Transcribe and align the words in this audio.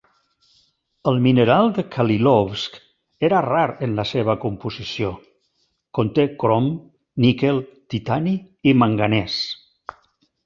El 1.09 1.19
mineral 1.25 1.67
de 1.75 1.83
Khalilovsk 1.95 2.79
era 3.27 3.41
rar 3.47 3.65
en 3.87 3.93
la 3.99 4.05
seva 4.13 4.35
composició: 4.47 5.11
conté 5.99 6.25
crom, 6.45 6.71
níquel, 7.27 7.61
titani 7.95 8.35
i 8.73 8.77
manganès. 8.85 9.37